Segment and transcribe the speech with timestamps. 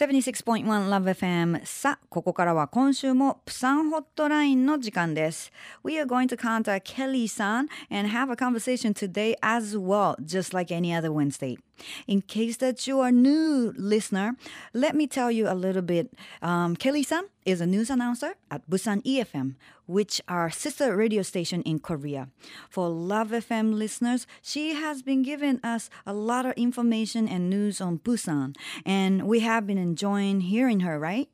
[0.00, 5.52] 76.1 Love FM さあここからは今週もプサンホットラインの時間です
[5.84, 10.56] We are going to contact Kelly さん and have a conversation today as well just
[10.56, 11.58] like any other Wednesday
[12.06, 14.36] In case that you are new listener,
[14.72, 16.12] let me tell you a little bit.
[16.42, 19.56] Um, Kelly-san is a news announcer at Busan EFM,
[19.86, 22.28] which are sister radio station in Korea.
[22.68, 27.80] For Love FM listeners, she has been giving us a lot of information and news
[27.80, 31.28] on Busan, and we have been enjoying hearing her, right?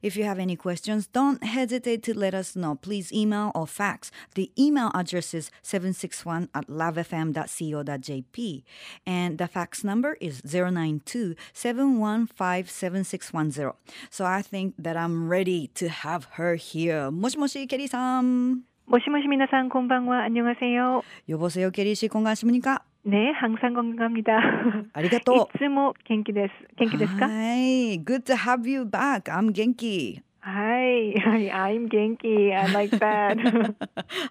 [0.00, 2.76] If you have any questions, don't hesitate to let us know.
[2.76, 4.10] Please email or fax.
[4.34, 8.62] The email address is 761 at lovefm.co.jp.
[9.06, 13.72] And the fax number is 092 715 7610.
[14.10, 17.10] So I think that I'm ready to have her here.
[17.10, 18.64] 모시모시 케리さん.
[18.86, 21.02] 모시모시 미나상 곤방와 안녕하세요.
[21.28, 22.78] 여보세요 케리 씨 건강하십니까?
[23.04, 24.32] 네, 항상 건강합니다.
[24.92, 25.48] 아리가또.
[25.54, 27.26] いつも元気です.元気ですか?
[27.28, 29.30] Hi, good to have you back.
[29.30, 30.22] I'm genki.
[30.43, 32.51] Hi, hi, I'm genki.
[32.51, 33.37] I like that.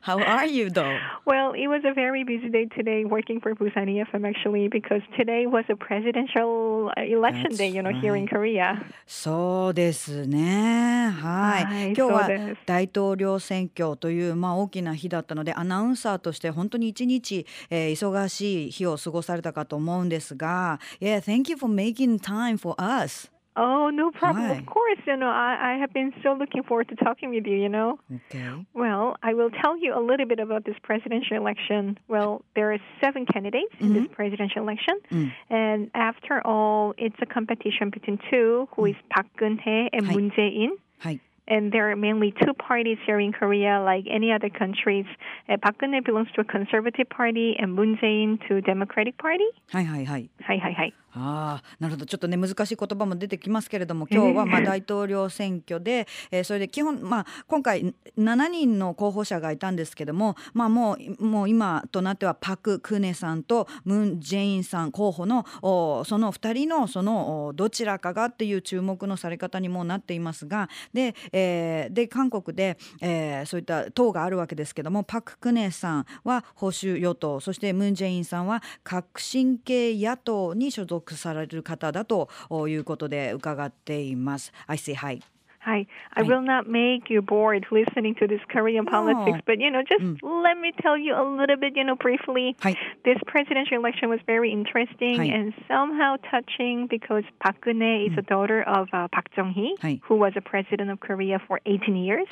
[0.00, 0.98] How are you though?
[1.24, 5.46] well, it was a very busy day today working for Busan EFM actually because today
[5.46, 8.82] was a presidential election That's day, you know, here in Korea.
[9.06, 11.10] そうですね。
[11.10, 11.64] はい。
[11.64, 23.30] はい今日は大統領選挙という、まあ、大きな日だったので、アナウンサーとして本当に一日、えー忙しい日を過ごされたかと思うんですが、Yeah, thank you for making time for us.
[23.62, 24.46] Oh, no problem.
[24.46, 24.56] Hi.
[24.56, 27.58] Of course, you know, I, I have been so looking forward to talking with you,
[27.58, 27.98] you know.
[28.10, 28.66] Okay.
[28.72, 31.98] Well, I will tell you a little bit about this presidential election.
[32.08, 33.84] Well, there are seven candidates mm-hmm.
[33.84, 34.14] in this mm-hmm.
[34.14, 34.94] presidential election.
[35.10, 35.32] Mm.
[35.50, 38.90] And after all, it's a competition between two, who mm.
[38.92, 40.14] is Park Geun-hye and Hi.
[40.14, 40.78] Moon Jae-in.
[41.00, 45.04] Hi and there are mainly two parties here in Korea, like any other countries.
[45.48, 49.48] Uh, Park Geun-hye belongs to a conservative party, and Moon Jae-in to Democratic Party.
[49.72, 50.28] Hi, hi, hi.
[50.46, 50.92] Hi, hi, hi.
[51.12, 52.06] ああなるほど。
[52.06, 82.28] ちょっとね難しい言葉も出てきますけれども今日はまあ大統領選挙で、えーそれで基本、まあ、今回7人の候補者がいたんですけども、まあ、もうもう今となってはパク・クネさんとムン・ジェインさん候補のおその2人のそのおどちらかがっていう注目のされ方にもなっていますがで,、えーで韓国で、えーそういった党があるわけですけどもパク・クネさんは保守与党そしてムン・ジェインさんは革新系野党に所属される方だと
[82.68, 84.52] いうことで伺っています。
[84.66, 85.22] I say hi.
[85.60, 85.86] Hi.
[86.14, 88.90] I, I will not make you bored listening to this Korean no.
[88.90, 90.18] politics, but you know, just mm.
[90.22, 92.56] let me tell you a little bit, you know, briefly.
[92.60, 92.76] Hi.
[93.04, 95.24] This presidential election was very interesting Hi.
[95.24, 98.12] and somehow touching because Park Geun-hye mm.
[98.12, 101.94] is a daughter of uh, Park Chung-hee, who was a president of Korea for 18
[101.94, 102.26] years,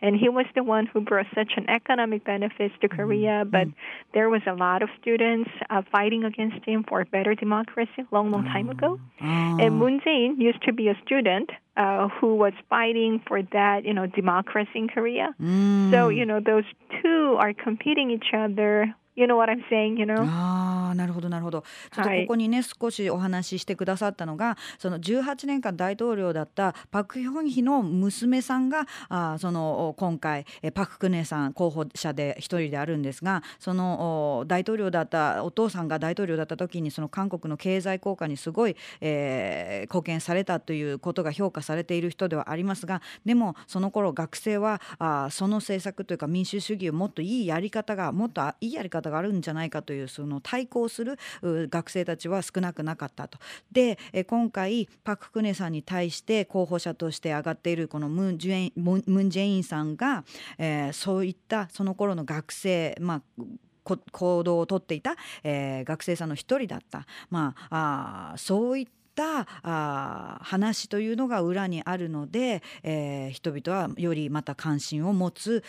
[0.00, 2.96] and he was the one who brought such an economic benefits to mm.
[2.96, 3.66] Korea, but
[4.14, 8.44] there was a lot of students uh, fighting against him for better democracy long, long
[8.44, 9.00] time ago.
[9.20, 9.24] Oh.
[9.60, 13.94] And Moon Jae-in used to be a student uh, who was fighting for that, you
[13.94, 15.32] know, democracy in Korea.
[15.40, 15.92] Mm.
[15.92, 16.64] So, you know, those
[17.00, 18.92] two are competing each other.
[19.14, 20.28] You know what I'm saying, you know?
[20.28, 20.77] Oh.
[20.90, 21.62] あなるほどなるほど。
[21.92, 22.22] ちょっとはい。
[22.22, 53.38] ここにね、少しお話ししてくださったのがその18年間大統領だったパク・ヒョンヒの娘さんがあーそのお今回えパク・クネさん候補者で一人であるんですがそのお大統領だったお父さんが大統領だった時にその韓国の経済効果にすごい、えー貢献されたということが評価されている人ではありますがでもその頃学生はあーその政策というか民主主義をもっといいやり方がもっとあいいやり方があるんじゃないかというその対抗するう学生たちは少なくなかったと。
[53.72, 60.24] でえ今回パク・クネさんに対して候補者として上がっているこのムン・ジェインムンジェインさんが、
[60.58, 63.42] えーそういったその頃の学生まあ
[63.82, 75.62] こ行動をとっていた、えー学生さんの一人だった、まあ、あーそういったあー話というのが裏にあるので、えー人々はよりまた関心を持つ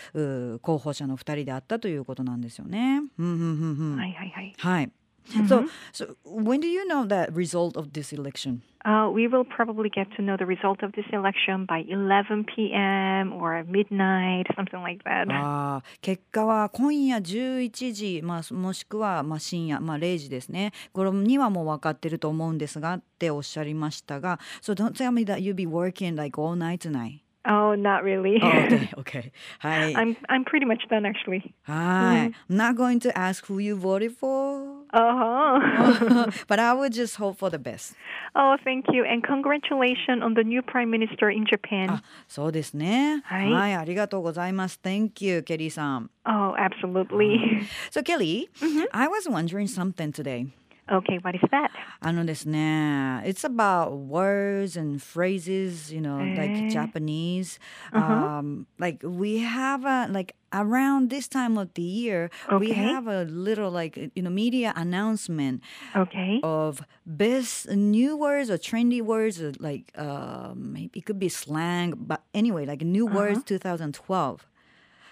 [0.62, 3.02] 候補者の二人であったということなんですよね。
[3.18, 4.54] うんうんうんうん Hi, hi, hi.
[4.58, 4.92] はい。
[5.49, 8.63] So, so when do you know the result of this election?
[8.85, 13.33] Uh, we will probably get to know the result of this election by 11 p.m.
[13.33, 15.27] or midnight, something like that.
[15.31, 27.21] あー結果は今夜11時、まあ、もしくはまあ深夜、まあ、0時ですね頃にはもう分かってると思うんですがっておっしゃりましたが So don't tell me that you'll be working like all night tonight.
[27.47, 28.39] Oh, not really.
[28.43, 29.33] Oh, okay, okay.
[29.59, 29.95] はい。
[29.95, 31.53] I'm I'm pretty much done actually.
[31.63, 32.33] はい。
[32.51, 36.31] I'm not going to ask who you voted for, Uh huh.
[36.47, 37.97] but I would just hope for the best.
[38.37, 41.91] oh, thank you, and congratulations on the new prime minister in Japan.
[41.91, 43.23] あ、そうですね。
[43.25, 44.79] はいありがとうございます。
[44.83, 46.11] Thank you, ケリーさん。
[46.27, 47.39] oh, absolutely.
[47.91, 48.49] So, Kelly,
[48.93, 50.47] I was wondering something today.
[50.92, 51.72] Okay, what is that?
[52.02, 53.22] I this.
[53.24, 56.70] It's about words and phrases, you know, like eh.
[56.70, 57.60] Japanese.
[57.94, 58.00] huh.
[58.00, 62.58] Um, like we have a like around this time of the year, okay.
[62.58, 65.62] we have a little like you know media announcement
[65.96, 66.40] okay.
[66.44, 72.24] of best new words or trendy words, or like um, it could be slang, but
[72.34, 73.18] anyway, like new uh-huh.
[73.18, 74.46] words 2012.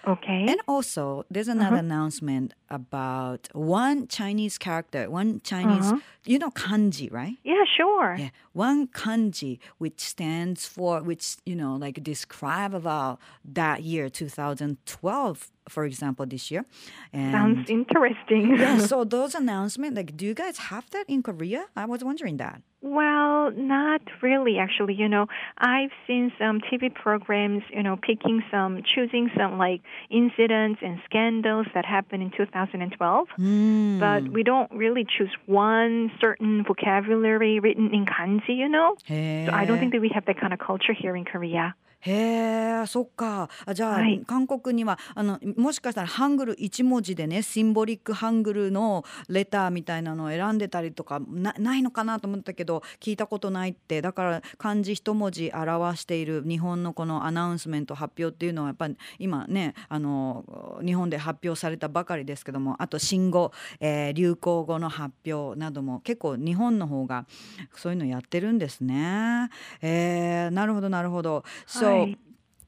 [0.06, 0.46] Okay.
[0.48, 1.84] And also, there's another uh-huh.
[1.84, 5.98] announcement about one Chinese character, one Chinese, uh-huh.
[6.24, 7.36] you know, kanji, right?
[7.44, 8.16] yeah, sure.
[8.18, 15.50] Yeah, one kanji which stands for, which, you know, like describe about that year, 2012,
[15.68, 16.64] for example, this year.
[17.12, 18.56] And Sounds interesting.
[18.58, 21.66] yeah, so those announcements, like, do you guys have that in Korea?
[21.76, 22.62] I was wondering that.
[22.80, 24.94] Well, not really, actually.
[24.94, 25.26] You know,
[25.58, 29.80] I've seen some TV programs, you know, picking some, choosing some like
[30.10, 33.28] incidents and scandals that happened in 2012.
[33.34, 33.98] Hmm.
[33.98, 38.94] But we don't really choose one certain vocabulary written in kanji, you know?
[39.08, 41.74] So I don't think that we have that kind of culture here in Korea.
[42.00, 60.44] へえそっかあじゃあ、はい韓国にはあのもしかしたらハングル1文字でねシンボリックハングルのレターみたいなのを選んでたりとかなないのかなと思ったけど聞いたことないってだから漢字一文字表している日本のこのアナウンスメント発表っていうのはやっぱり今ねあの
[60.84, 67.26] 日本で発表されたばかりですけどもあと新語、えー流行語の発表なども結構日本の方が
[67.74, 69.48] そういうのやってるんですね。
[69.80, 71.44] えー、なるほどなるほど。
[71.66, 72.18] So はい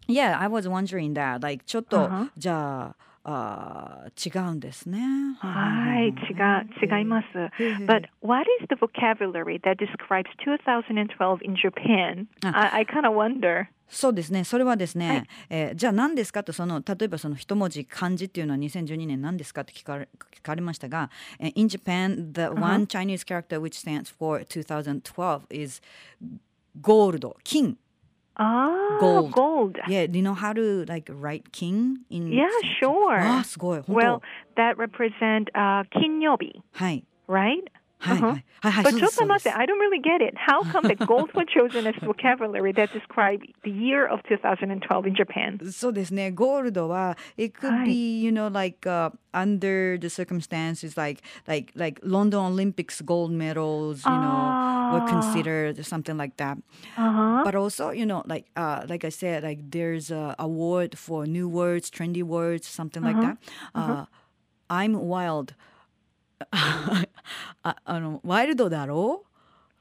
[0.09, 1.41] Yeah, I was wondering that.
[1.41, 2.31] Like ちょっと、Uh-huh.
[2.37, 4.99] じゃああー違うんですね。
[5.39, 7.27] はい、違う、違います。
[7.87, 12.27] But what is the vocabulary that describes 2012 in Japan?
[12.43, 13.67] I, I kind of wonder.
[13.89, 14.43] そうですね。
[14.45, 25.81] それはですね、はいえーじゃあ何ですかとその例えばその一文字漢字っていうのは2012年何ですかって聞かれ聞かれましたが、えー In Japan, the one Chinese character which stands for 2012 is
[26.81, 27.77] gold, 金。
[28.40, 29.32] Ah, Gold.
[29.32, 29.78] gold.
[29.88, 32.32] Yeah, do you know how to like write king in?
[32.34, 32.48] Yeah,
[32.82, 33.18] sure.
[33.20, 33.80] あーすごい。
[33.82, 34.22] 本当 Well,
[34.58, 37.06] that represent uh, 金曜日はい。
[37.30, 37.64] right?
[38.00, 38.28] はい、 Uh-huh.
[38.28, 40.36] はいはいはい But そうですそうです Chotamate, I don't really get it.
[40.38, 45.16] How come the gold was chosen as vocabulary that describe the year of 2012 in
[45.16, 45.60] Japan?
[45.72, 46.32] そうですね。
[46.32, 53.02] ゴールドは it could はい be you know like、uh, under the circumstances like like like London Olympics
[53.04, 55.08] gold medals you know were Ah.
[55.08, 56.58] considered something like that.
[56.98, 57.44] Uh-huh.
[57.44, 61.48] But also you know like uh like I said like there's a award for new
[61.48, 63.38] words, trendy words, something like that.
[63.74, 64.06] Uh,
[64.70, 65.56] I'm wild.
[67.63, 69.30] ああのワイルドだろう？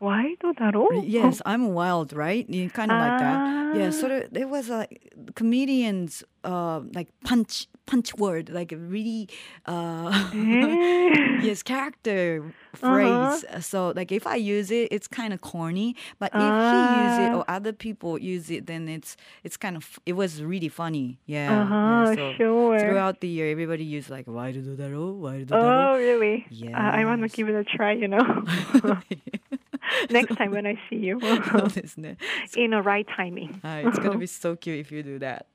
[0.02, 0.88] う Why do that all?
[1.04, 2.46] Yes, I'm wild, right?
[2.50, 3.76] You kind of like that.
[3.76, 3.92] Yeah, Ah.
[3.92, 4.88] so there, there was a
[5.36, 9.28] comedians uh like punch punch word like a really
[9.66, 11.40] uh Eh.
[11.44, 12.42] yes character
[12.74, 13.44] phrase.
[13.60, 15.96] So like if I use it, it's kind of corny.
[16.18, 20.00] But if he use it or other people use it, then it's it's kind of
[20.06, 21.20] it was really funny.
[21.26, 21.50] Yeah.
[21.52, 22.80] yeah, Uh-huh, so sure.
[22.80, 25.92] Throughout the year, everybody used like wild daro, wild daro.
[25.92, 26.46] Oh, really?
[26.74, 28.24] I, I want to give it a try, you know.
[30.11, 31.19] Next time when I see you.
[31.21, 32.17] そうですね。
[32.57, 33.61] In a right timing.
[33.63, 35.47] はい、It's gonna be so cute if you do that.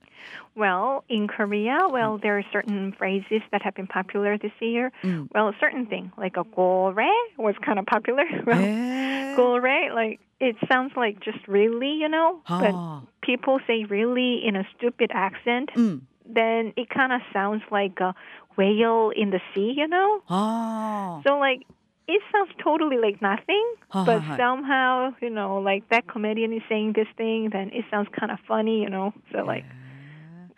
[0.56, 4.92] Well, in Korea, well, there are certain phrases that have been popular this year.
[5.34, 6.94] Well, a certain thing, like a gore
[7.38, 8.26] was kind of popular.
[8.46, 12.42] Well, へー gore, like, it sounds like just really, you know?
[12.48, 16.08] But はあ people say really in a stupid accent, うん。
[16.32, 18.14] then it kind of sounds like a
[18.58, 20.22] whale in the sea, you know?
[20.28, 21.22] ああ。
[21.26, 21.66] So, like,
[22.08, 24.38] it sounds totally like nothing, Ha, but ha, ha.
[24.38, 28.40] somehow, you know, like that comedian is saying this thing, then it sounds kind of
[28.48, 29.14] funny, you know?
[29.32, 29.64] So, like,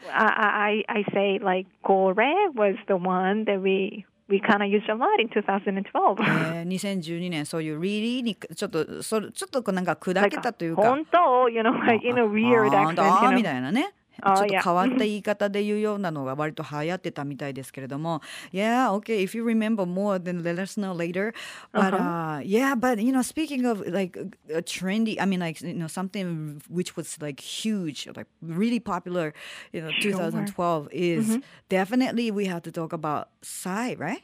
[0.09, 2.13] I, I, I say, like, gore
[2.55, 6.17] was the one that we, we kind of used a lot in 2012.
[6.21, 10.83] えー、2012年そういう really にちょっとそれちょっとこうなんか砕 like, けたというか。
[10.83, 13.43] 本当 you know, like in a weird あ accent, あ you み know?
[13.43, 13.93] たいなね。
[14.23, 14.61] ちあょっと yeah.
[14.61, 18.21] 変わった言い方で言うようなのが割と流行ってたみたいですけれども
[18.53, 21.33] Yeah, okay, if you remember more then let us know later
[21.73, 24.17] But uh, yeah, but you know, speaking of like
[24.53, 29.33] a trendy I mean like you know something which was like huge like really popular
[29.73, 34.21] you know 2012 is definitely we have to talk about Psy, right?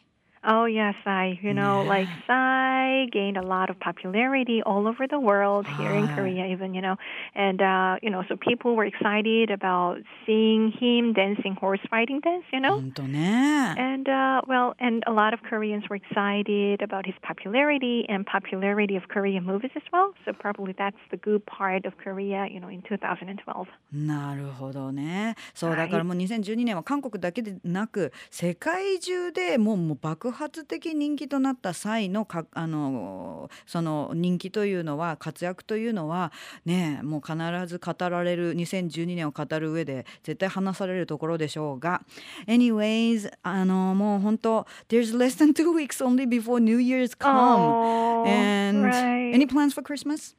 [0.50, 5.20] Oh yes, I you know like Psy gained a lot of popularity all over the
[5.20, 6.16] world here in Hi.
[6.16, 6.96] Korea even you know
[7.36, 12.46] and uh you know so people were excited about seeing him dancing horse riding dance
[12.54, 13.76] you know 本当ね。
[13.78, 18.96] and uh well and a lot of Koreans were excited about his popularity and popularity
[18.96, 22.70] of Korean movies as well so probably that's the good part of Korea you know
[22.70, 25.36] in 2012なるほどね。
[25.54, 36.33] そうはいだからもう2012年は韓国だけでなく世界中でもうもう爆 発的人気となった際のかあのその人気というのは活躍というのは
[36.65, 37.37] ねもう必
[37.67, 42.03] ず語られる2012年を語る上で絶対話されるところでしょうが
[42.47, 49.33] anyways あのもう本当 there's less than two weeks only before New Year's come Oh, and right.
[49.35, 50.35] any plans for Christmas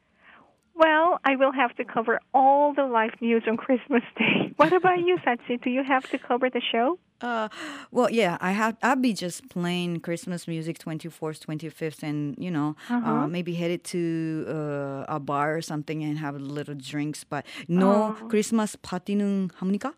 [0.76, 4.52] Well, I will have to cover all the live news on Christmas Day.
[4.56, 5.62] What about you, Satsi?
[5.62, 6.98] Do you have to cover the show?
[7.24, 7.48] Uh,
[7.90, 8.76] well, yeah, I have.
[8.82, 13.12] I'll be just playing Christmas music 24th, 25th, and you know, uh, uh-huh.
[13.12, 17.24] uh, maybe headed to uh, a bar or something and have little drinks.
[17.24, 18.28] But no oh.
[18.28, 19.94] Christmas 파티는 합니까?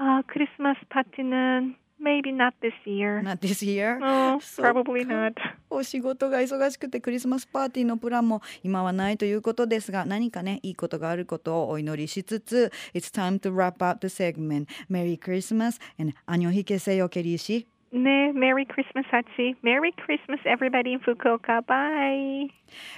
[0.00, 3.22] Uh, Christmas 파티는 maybe not this year.
[3.22, 4.00] Not this year.
[4.00, 5.38] No, so, probably not.
[5.69, 18.67] お仕事が忙しくてクリスマスパーティーのプランも今はないということですが何かねいいことがあることをお祈りしつつ It's time to wrap up the segment Merry Christmas and 안녕히 계세요ケリー氏 네, Merry
[18.67, 19.55] Christmas, Satsi.
[19.63, 21.61] Merry Christmas, everybody in Fukuoka.
[21.61, 22.49] Bye.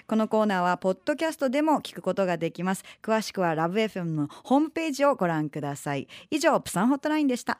[0.08, 7.60] このコーナーはポッドキャストでも聞くことができます詳しくはラブ f m のホームページをご覧ください以上プサンホットラインでした